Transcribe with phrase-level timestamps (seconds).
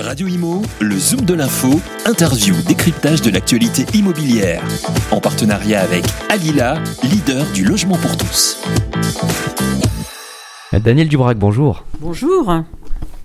[0.00, 4.62] Radio Imo, le Zoom de l'info, interview, décryptage de l'actualité immobilière.
[5.10, 8.62] En partenariat avec Alila, leader du logement pour tous.
[10.72, 11.84] Daniel Dubrac, bonjour.
[11.98, 12.62] Bonjour.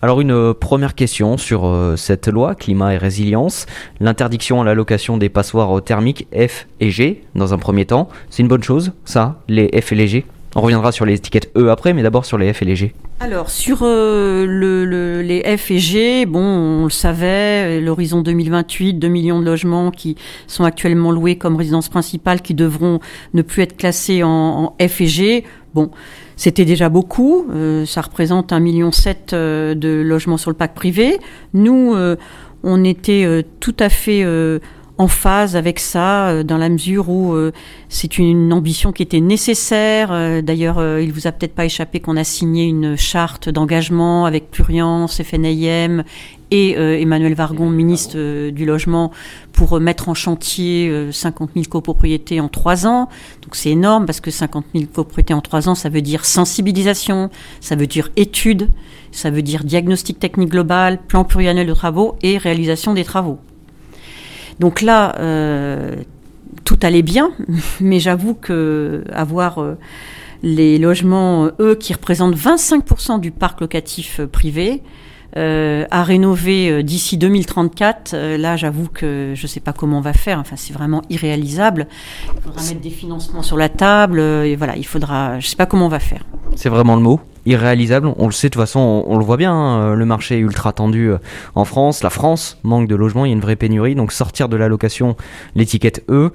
[0.02, 3.68] Alors une euh, première question sur euh, cette loi climat et résilience,
[4.00, 8.42] l'interdiction à la location des passoires thermiques F et G dans un premier temps, c'est
[8.42, 10.26] une bonne chose ça, les F et les G?
[10.56, 12.94] On reviendra sur les étiquettes E après, mais d'abord sur les F et les G.
[13.20, 19.08] Alors sur euh, le, les F et G, bon, on le savait, l'horizon 2028, 2
[19.08, 23.00] millions de logements qui sont actuellement loués comme résidence principale, qui devront
[23.34, 25.44] ne plus être classés en, F et G.
[25.74, 25.90] Bon,
[26.36, 27.48] c'était déjà beaucoup.
[27.52, 28.92] Euh, ça représente 1,7 million
[29.34, 31.18] euh, de logements sur le parc privé.
[31.54, 31.96] Nous,
[32.64, 34.24] on était tout à fait
[34.98, 37.36] en phase avec ça, dans la mesure où
[37.90, 40.10] c'est une ambition qui était nécessaire.
[40.44, 45.22] D'ailleurs, il vous a peut-être pas échappé qu'on a signé une charte d'engagement avec Pluriance,
[45.22, 46.04] FNIM
[46.54, 49.12] et euh, Emmanuel Vargon, ministre euh, du Logement,
[49.54, 53.10] pour euh, mettre en chantier 50 000 copropriétés en trois ans.
[53.42, 57.32] Donc c'est énorme parce que 50 000 copropriétés en trois ans, ça veut dire sensibilisation,
[57.60, 58.70] ça veut dire étude,
[59.12, 63.40] ça veut dire diagnostic technique global, plan pluriannuel de travaux et réalisation des travaux.
[64.60, 65.16] Donc là,
[66.64, 67.32] tout allait bien,
[67.82, 69.60] mais j'avoue que avoir
[70.44, 74.84] les logements, eux, qui représentent 25% du parc locatif privé,
[75.36, 79.98] euh, à rénover euh, d'ici 2034, euh, là j'avoue que je ne sais pas comment
[79.98, 80.38] on va faire.
[80.38, 81.88] Enfin, c'est vraiment irréalisable.
[82.36, 84.20] Il faudra mettre des financements sur la table.
[84.20, 85.40] et voilà, il faudra.
[85.40, 86.24] Je sais pas comment on va faire.
[86.56, 87.20] C'est vraiment le mot?
[87.46, 88.14] Irréalisable.
[88.18, 90.74] On le sait de toute façon, on, le voit bien, hein, le marché est ultra
[90.74, 91.12] tendu
[91.56, 92.04] en France.
[92.04, 93.96] La France manque de logements, il y a une vraie pénurie.
[93.96, 95.16] Donc sortir de la location,
[95.56, 96.32] l'étiquette E,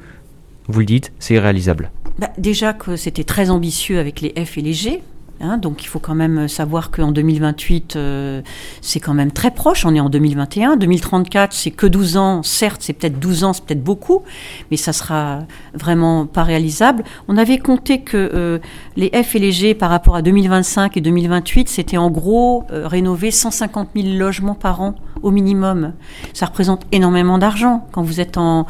[0.68, 1.90] vous le dites, c'est irréalisable.
[2.18, 5.02] Bah, déjà que c'était très ambitieux avec les F et les G.
[5.40, 8.42] Hein, donc il faut quand même savoir qu'en 2028, euh,
[8.80, 10.76] c'est quand même très proche, on est en 2021.
[10.76, 14.22] 2034, c'est que 12 ans, certes, c'est peut-être 12 ans, c'est peut-être beaucoup,
[14.70, 15.40] mais ça sera
[15.74, 17.04] vraiment pas réalisable.
[17.28, 18.58] On avait compté que euh,
[18.96, 22.88] les F et les G par rapport à 2025 et 2028, c'était en gros euh,
[22.88, 25.92] rénover 150 000 logements par an au minimum.
[26.32, 27.86] Ça représente énormément d'argent.
[27.92, 28.66] Quand vous êtes en,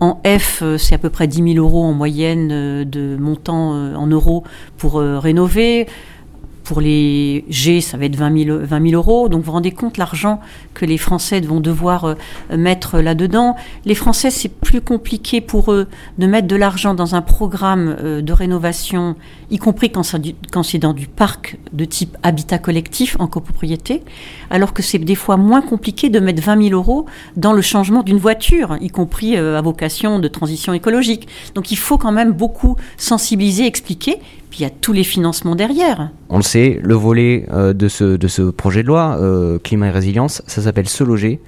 [0.00, 2.48] en F, c'est à peu près 10 000 euros en moyenne
[2.84, 4.44] de montant en euros
[4.76, 5.86] pour rénover.
[6.70, 9.28] Pour les G, ça va être 20 000, euros.
[9.28, 10.38] Donc vous vous rendez compte l'argent
[10.72, 12.14] que les Français vont devoir euh,
[12.56, 13.56] mettre là-dedans.
[13.84, 15.88] Les Français, c'est plus compliqué pour eux
[16.18, 19.16] de mettre de l'argent dans un programme euh, de rénovation,
[19.50, 24.04] y compris quand c'est dans du parc de type habitat collectif en copropriété,
[24.48, 27.04] alors que c'est des fois moins compliqué de mettre 20 000 euros
[27.36, 31.26] dans le changement d'une voiture, y compris euh, à vocation de transition écologique.
[31.56, 34.20] Donc il faut quand même beaucoup sensibiliser, expliquer.
[34.50, 36.10] Puis il y a tous les financements derrière.
[36.28, 40.42] On le sait, le volet euh, de, ce, projet de loi, euh, climat et résilience,
[40.46, 41.40] ça s'appelle se loger.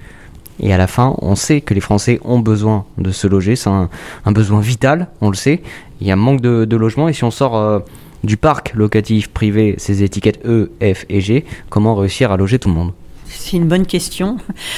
[0.59, 3.55] Et à la fin, on sait que les Français ont besoin de se loger.
[3.55, 3.89] C'est un,
[4.27, 5.61] besoin vital, on le sait.
[5.99, 7.09] Il y a un manque de, de logement.
[7.09, 7.79] Et si on sort euh,
[8.23, 12.69] du parc locatif privé, ces étiquettes E, F et G, comment réussir à loger tout
[12.69, 12.93] le monde?
[13.37, 14.37] C'est une bonne question.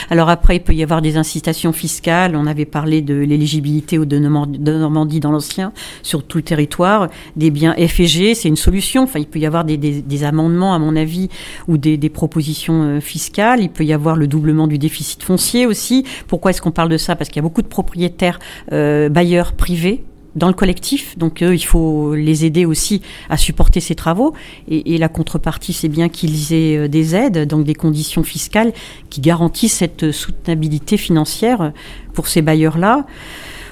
[0.10, 2.36] Alors après, il peut y avoir des incitations fiscales.
[2.36, 5.72] On avait parlé de l'éligibilité de Normandie dans l'ancien,
[6.04, 7.10] sur tout territoire.
[7.36, 9.04] Des biens F et G, c'est une solution.
[9.04, 11.30] Enfin, il peut y avoir des, amendements, à mon avis,
[11.68, 13.62] ou des, propositions euh, fiscales.
[13.62, 16.06] Il peut y avoir le doublement du déficit foncier aussi.
[16.28, 17.16] Pourquoi est-ce qu'on parle de ça?
[17.16, 18.40] Parce qu'il y a beaucoup de propriétaires
[18.72, 20.04] euh, bailleurs privés
[20.36, 21.18] dans le collectif.
[21.18, 24.34] Donc il faut les aider aussi à supporter ces travaux.
[24.68, 28.72] Et, la contrepartie, c'est bien qu'ils aient euh, des aides, donc des conditions fiscales
[29.10, 31.74] qui garantissent cette soutenabilité financière
[32.14, 33.06] pour ces bailleurs-là.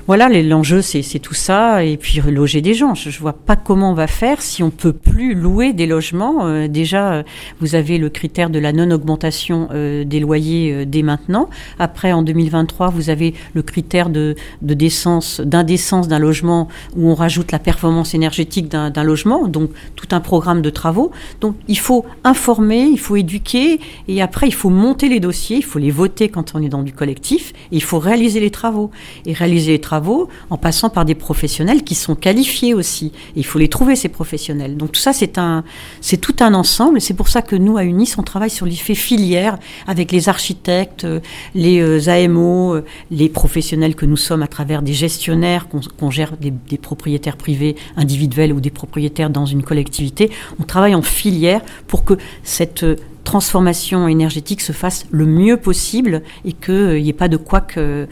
[0.05, 2.93] Voilà, l'enjeu, c'est tout ça, et puis loger des gens.
[2.93, 6.45] Je ne vois pas comment on va faire si on peut plus louer des logements.
[6.45, 7.23] Euh, déjà, euh,
[7.61, 11.49] vous avez le critère de la non-augmentation euh, des loyers dès maintenant.
[11.79, 17.53] Après, en 2023, vous avez le critère de, décence, d'indécence d'un logement où on rajoute
[17.53, 21.11] la performance énergétique d'un logement, donc tout un programme de travaux.
[21.39, 25.65] Donc, il faut informer, il faut éduquer, et après, il faut monter les dossiers, il
[25.65, 28.91] faut les voter quand on est dans du collectif, et il faut réaliser les travaux.
[29.25, 29.92] Et réaliser les travaux,
[30.49, 33.11] en passant par des professionnels qui sont qualifiés aussi.
[33.35, 34.77] il faut les trouver, ces professionnels.
[34.77, 35.63] Donc tout ça, c'est un,
[36.01, 37.01] c'est tout un ensemble.
[37.01, 39.57] C'est pour ça que nous, à UNIS, on travaille sur l'effet filière
[39.87, 41.05] avec les architectes,
[41.55, 45.67] les euh, AMO, euh, les professionnels que nous sommes à travers des gestionnaires,
[45.99, 50.31] qu'on gère des propriétaires privés individuels ou des propriétaires dans une collectivité.
[50.59, 52.85] On travaille en filière pour que cette
[53.23, 58.05] transformation énergétique se fasse le mieux possible et qu'il n'y ait pas de couac euh,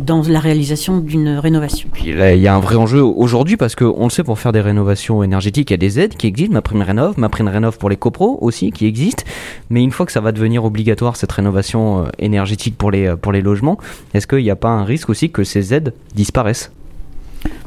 [0.00, 1.88] dans la réalisation d'une rénovation.
[2.04, 5.22] il y a un vrai enjeu aujourd'hui parce qu'on le sait, pour faire des rénovations
[5.22, 7.90] énergétiques, il y a des aides qui existent, ma prime rénov, ma prime rénov pour
[7.90, 9.24] les copros aussi qui existent,
[9.70, 13.42] mais une fois que ça va devenir obligatoire cette rénovation énergétique pour les, pour les
[13.42, 13.78] logements,
[14.14, 16.72] est-ce qu'il n'y a pas un risque aussi que ces aides disparaissent?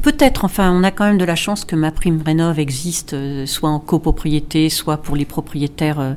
[0.06, 3.44] Peut-être, enfin, on a quand même de la chance que ma prime rénov existe, euh,
[3.44, 6.12] soit en copropriété, soit pour les propriétaires euh,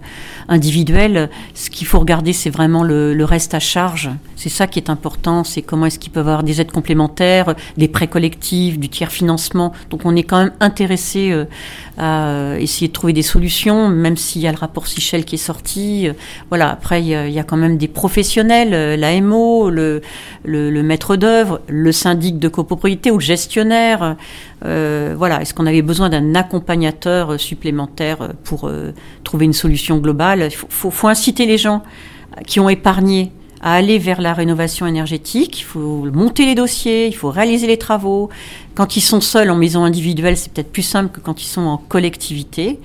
[0.48, 1.28] individuels.
[1.56, 4.12] Ce qu'il faut regarder, c'est vraiment le, reste à charge.
[4.36, 7.88] C'est ça qui est important, c'est comment est-ce qu'ils peuvent avoir des aides complémentaires, des
[7.88, 9.74] prêts collectifs, du tiers financement.
[9.90, 11.46] Donc on est quand même intéressé euh,
[11.98, 15.40] à essayer de trouver des solutions, même s'il y a le rapport Sichel qui est
[15.40, 16.10] sorti.
[16.50, 20.02] Voilà, après, il y, a, quand même des professionnels, l'AMO, le,
[20.46, 23.79] le, le maître d'œuvre, le syndic de copropriété ou le gestionnaire
[24.66, 28.94] euh, voilà, est-ce qu'on avait besoin d'un accompagnateur supplémentaire pour euh,
[29.24, 30.50] trouver une solution globale?
[30.52, 30.56] Il
[30.92, 31.84] faut, inciter les gens
[32.46, 33.32] qui ont épargné
[33.62, 35.60] à aller vers la rénovation énergétique.
[35.60, 38.30] Il faut monter les dossiers, il faut réaliser les travaux.
[38.76, 41.62] Quand ils sont seuls en maison individuelle, c'est peut-être plus simple que quand ils sont
[41.62, 42.80] en collectivité.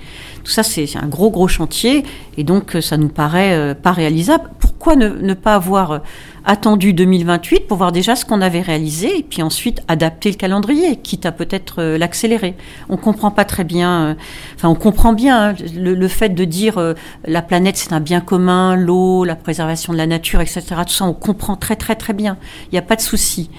[0.44, 2.05] Tout ça, c'est un gros, gros chantier.
[2.37, 4.50] Et donc, ça nous paraît euh, pas réalisable.
[4.61, 6.02] Pourquoi ne pas avoir
[6.44, 10.96] attendu 2028 pour voir déjà ce qu'on avait réalisé et puis ensuite adapter le calendrier,
[10.96, 12.55] quitte à peut-être euh, l'accélérer?
[12.88, 14.14] On comprend pas très bien, euh,
[14.55, 16.94] enfin on comprend bien hein, le, fait de dire euh,
[17.26, 20.62] la planète c'est un bien commun, l'eau, la préservation de la nature, etc.
[20.87, 22.37] Tout ça on comprend très très très bien.
[22.67, 23.50] Il n'y a pas de souci.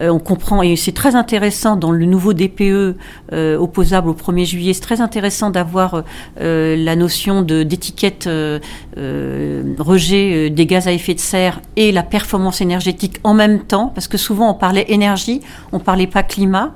[0.00, 2.96] Euh, on comprend, et c'est très intéressant dans le nouveau DPE
[3.32, 6.04] euh, opposable au 1er juillet, c'est très intéressant d'avoir
[6.40, 8.28] euh, la notion d'étiquette
[9.78, 14.08] rejet des gaz à effet de serre et la performance énergétique en même temps, parce
[14.08, 15.40] que souvent on parlait énergie,
[15.72, 16.74] on parlait pas climat,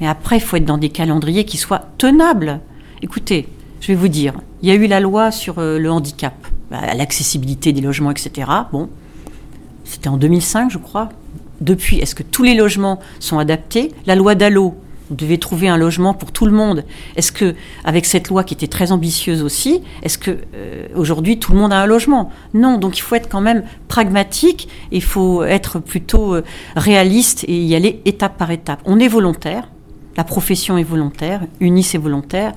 [0.00, 2.60] mais après il faut être dans des calendriers qui soient tenables.
[3.02, 3.48] Écoutez,
[3.80, 6.34] je vais vous dire, il y a eu la loi sur le handicap,
[6.70, 8.50] bah, l'accessibilité des logements, etc.
[8.72, 8.90] Bon,
[9.84, 11.08] c'était en 2005, je crois
[11.60, 13.92] depuis, est-ce que tous les logements sont adaptés?
[14.06, 14.74] La loi Dallot,
[15.10, 16.84] vous devez trouver un logement pour tout le monde.
[17.16, 21.52] Est-ce que, avec cette loi qui était très ambitieuse aussi, est-ce que euh, aujourd'hui tout
[21.52, 22.30] le monde a un logement?
[22.54, 22.78] Non.
[22.78, 24.68] Donc il faut être quand même pragmatique.
[24.92, 26.44] Il faut être plutôt euh,
[26.76, 28.80] réaliste et y aller étape par étape.
[28.84, 29.68] On est volontaire.
[30.16, 31.40] La profession est volontaire.
[31.58, 32.52] Unis est volontaire.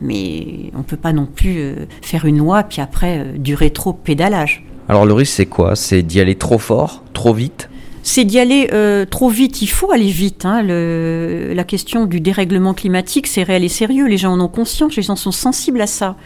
[0.00, 4.64] Mais on ne peut pas non plus euh, faire une loi puis après du rétro-pédalage.
[4.88, 5.74] Alors le risque c'est quoi?
[5.74, 7.68] C'est d'y aller trop fort, trop vite?
[8.02, 9.62] C'est d'y aller euh, trop vite.
[9.62, 10.44] Il faut aller vite.
[10.44, 10.62] Hein.
[10.62, 14.06] la question du dérèglement climatique, c'est réel et sérieux.
[14.06, 16.16] Les gens en ont conscience, les gens sont sensibles à ça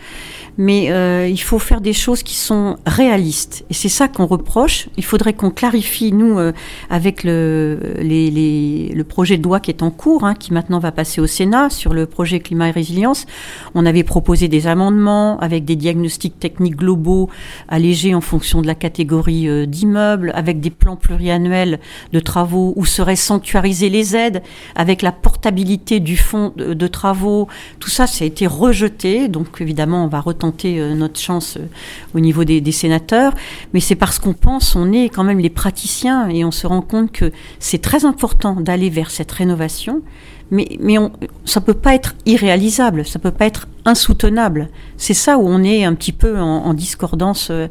[0.56, 3.64] mais euh, il faut faire des choses qui sont réalistes.
[3.70, 4.88] Et c'est ça qu'on reproche.
[4.96, 6.52] Il faudrait qu'on clarifie, nous, euh,
[6.90, 7.78] avec le,
[9.08, 11.92] projet de loi qui est en cours, hein, qui maintenant va passer au Sénat, sur
[11.92, 13.26] le projet climat et résilience.
[13.74, 17.28] On avait proposé des amendements avec des diagnostics techniques globaux
[17.68, 21.80] allégés en fonction de la catégorie euh, d'immeubles, avec des plans pluriannuels
[22.12, 24.42] de travaux où seraient sanctuarisées les aides,
[24.74, 27.48] avec la portabilité du fonds de, travaux.
[27.80, 29.28] Tout ça, ça a été rejeté.
[29.28, 31.67] Donc, évidemment, on va retenter euh, notre chance euh,
[32.14, 33.35] au niveau des, sénateurs,
[33.73, 36.82] mais c'est parce qu'on pense, on est quand même les praticiens et on se rend
[36.82, 40.02] compte que c'est très important d'aller vers cette rénovation,
[40.50, 40.69] mais,
[41.44, 44.69] ça peut pas être irréalisable, ça peut pas être insoutenable.
[44.96, 47.67] C'est ça où on est un petit peu en, discordance euh,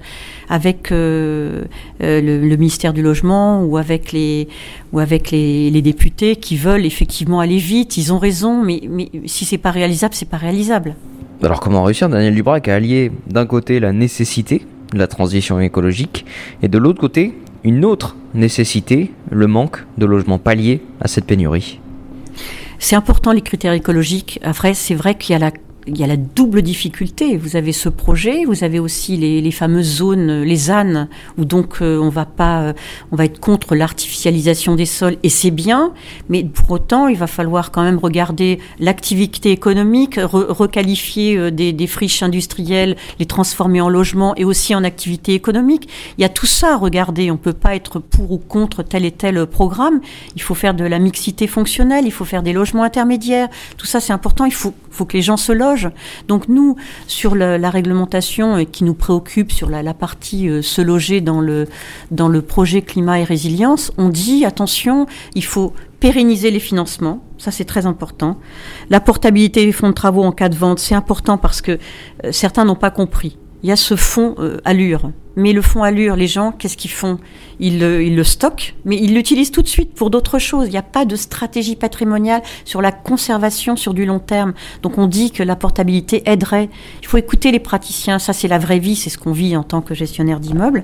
[0.49, 1.65] avec le,
[1.99, 4.47] ministère du logement ou avec les
[4.91, 7.97] ou avec les, députés qui veulent effectivement aller vite.
[7.97, 10.95] Ils ont raison, mais, mais si c'est pas réalisable, c'est pas réalisable.
[11.43, 12.07] Alors comment réussir?
[12.07, 16.25] Daniel Dubrac à allier d'un côté la nécessité de la transition écologique
[16.61, 21.79] et de l'autre côté une autre nécessité, le manque de logements palliés à cette pénurie
[22.83, 24.41] c'est important les critères écologiques.
[24.43, 25.51] Après, c'est vrai qu'il y a la
[25.87, 27.37] il y a la double difficulté.
[27.37, 31.99] Vous avez ce projet, vous avez aussi les, fameuses zones, les ZAN, où donc euh,
[31.99, 32.73] on va pas, euh,
[33.11, 35.93] on va être contre l'artificialisation des sols, et c'est bien.
[36.29, 41.87] Mais pour autant, il va falloir quand même regarder l'activité économique, requalifier euh, des, des,
[41.87, 45.89] friches industrielles, les transformer en logements et aussi en activité économique.
[46.17, 47.29] Il y a tout ça à regarder.
[47.29, 49.99] On peut pas être pour ou contre tel et tel programme.
[50.35, 53.49] Il faut faire de la mixité fonctionnelle, il faut faire des logements intermédiaires.
[53.77, 54.45] Tout ça, c'est important.
[54.45, 55.72] Il faut, faut que les gens se logent
[56.27, 56.75] donc nous,
[57.07, 62.41] sur la, réglementation euh, qui nous préoccupe, sur la, partie euh, se loger dans le,
[62.41, 67.85] projet climat et résilience, on dit, attention, il faut pérenniser les financements, ça c'est très
[67.85, 68.37] important.
[68.89, 71.71] La portabilité des fonds de travaux en cas de vente, c'est important parce que
[72.23, 73.37] euh, certains n'ont pas compris.
[73.63, 76.15] Il y a ce fonds Allure mais le font allure.
[76.15, 77.19] Les gens, qu'est-ce qu'ils font?
[77.59, 80.67] Ils le, ils le, stockent, mais ils l'utilisent tout de suite pour d'autres choses.
[80.67, 84.53] Il n'y a pas de stratégie patrimoniale sur la conservation sur du long terme.
[84.81, 86.69] Donc on dit que la portabilité aiderait.
[87.01, 88.19] Il faut écouter les praticiens.
[88.19, 88.95] Ça, c'est la vraie vie.
[88.95, 90.83] C'est ce qu'on vit en tant que gestionnaire d'immeuble.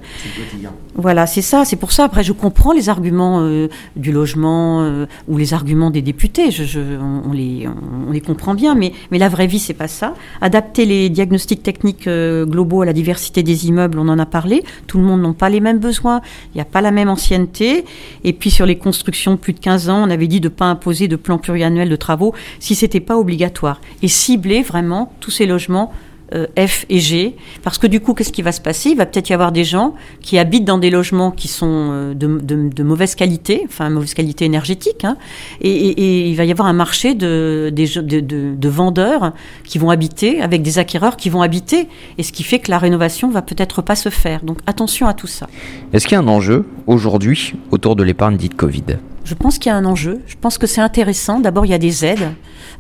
[0.95, 1.65] Voilà, c'est ça.
[1.65, 2.05] C'est pour ça.
[2.05, 6.51] Après, je comprends les arguments euh, du logement euh, ou les arguments des députés.
[6.51, 7.67] Je, je, on, les,
[8.07, 8.75] on, les, comprend bien.
[8.75, 10.13] Mais, mais la vraie vie, c'est pas ça.
[10.41, 14.38] Adapter les diagnostics techniques euh, globaux à la diversité des immeubles, on en a parlé.
[14.87, 16.21] Tout le monde n'a pas les mêmes besoins.
[16.53, 17.85] Il n'y a pas la même ancienneté.
[18.23, 20.53] Et puis sur les constructions de plus de 15 ans, on avait dit de ne
[20.53, 23.81] pas imposer de plan pluriannuel de travaux si ce n'était pas obligatoire.
[24.01, 25.91] Et cibler vraiment tous ces logements
[26.33, 28.91] euh, F et G, parce que du coup, qu'est-ce qui va se passer?
[28.91, 32.13] Il va peut-être y avoir des gens qui habitent dans des logements qui sont euh,
[32.13, 35.17] de, mauvaise qualité, enfin mauvaise qualité énergétique, hein,
[35.61, 39.33] et, il va y avoir un marché de, de, vendeurs
[39.63, 42.77] qui vont habiter, avec des acquéreurs qui vont habiter, et ce qui fait que la
[42.77, 44.43] rénovation va peut-être pas se faire.
[44.43, 45.47] Donc attention à tout ça.
[45.93, 48.97] Est-ce qu'il y a un enjeu aujourd'hui autour de l'épargne dite Covid?
[49.23, 50.21] Je pense qu'il y a un enjeu.
[50.27, 51.39] Je pense que c'est intéressant.
[51.39, 52.31] D'abord, il y a des aides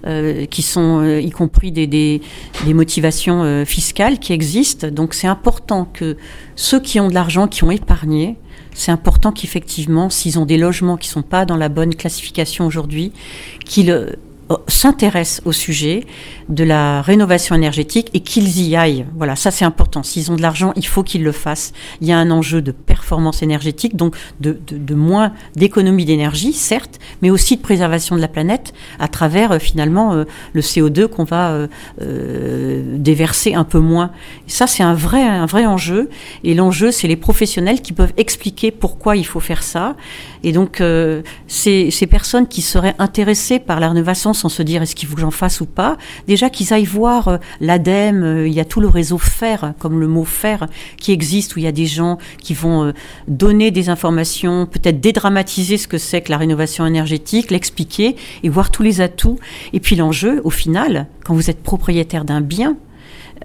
[0.05, 2.21] euh, qui sont, euh, y compris des,
[2.67, 4.87] motivations euh, fiscales qui existent.
[4.89, 6.17] Donc, c'est important que
[6.55, 8.37] ceux qui ont de l'argent, qui ont épargné,
[8.73, 12.65] c'est important qu'effectivement, s'ils ont des logements qui ne sont pas dans la bonne classification
[12.65, 13.11] aujourd'hui,
[13.65, 14.17] qu'ils
[14.67, 16.05] s'intéressent au sujet
[16.47, 19.05] de la rénovation énergétique et qu'ils y aillent.
[19.15, 20.01] Voilà, ça c'est important.
[20.01, 21.73] S'ils ont de l'argent, il faut qu'ils le fassent.
[22.01, 24.57] Il y a un enjeu de performance énergétique, donc de,
[24.95, 30.13] moins d'économie d'énergie, certes, mais aussi de préservation de la planète à travers euh, finalement
[30.13, 31.67] euh, le CO2 qu'on va
[32.01, 34.11] euh, déverser un peu moins.
[34.47, 36.09] Ça c'est un vrai, un vrai enjeu.
[36.43, 39.95] Et l'enjeu, c'est les professionnels qui peuvent expliquer pourquoi il faut faire ça.
[40.43, 40.81] Et donc
[41.47, 45.21] ces personnes qui seraient intéressées par la rénovation sans se dire est-ce qu'il faut que
[45.21, 45.97] j'en fasse ou pas.
[46.27, 49.99] Déjà qu'ils aillent voir euh, l'ADEME, euh, il y a tout le réseau FER, comme
[49.99, 50.65] le mot FER,
[50.97, 52.93] qui existe, où il y a des gens qui vont euh,
[53.27, 58.71] donner des informations, peut-être dédramatiser ce que c'est que la rénovation énergétique, l'expliquer et voir
[58.71, 59.39] tous les atouts.
[59.73, 62.77] Et puis l'enjeu, au final, quand vous êtes propriétaire d'un bien,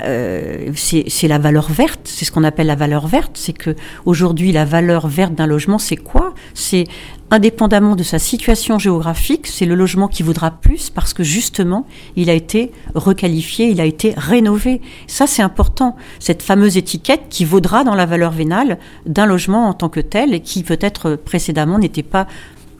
[0.02, 3.32] euh, c'est la valeur verte, c'est ce qu'on appelle la valeur verte.
[3.34, 6.34] C'est que aujourd'hui, la valeur verte d'un logement, c'est quoi?
[6.52, 6.84] C'est
[7.30, 11.86] indépendamment de sa situation géographique, c'est le logement qui vaudra plus parce que justement,
[12.16, 14.80] il a été requalifié, il a été rénové.
[15.06, 15.96] Ça, c'est important.
[16.18, 20.34] Cette fameuse étiquette qui vaudra dans la valeur vénale d'un logement en tant que tel
[20.34, 22.26] et qui peut-être précédemment n'était pas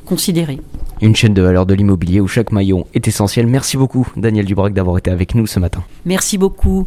[0.05, 0.61] considéré.
[1.01, 3.47] Une chaîne de valeur de l'immobilier où chaque maillon est essentiel.
[3.47, 5.83] Merci beaucoup, Daniel Dubrac, d'avoir été avec nous ce matin.
[6.05, 6.87] Merci beaucoup.